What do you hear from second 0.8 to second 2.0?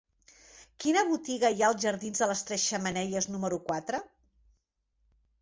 Quina botiga hi ha als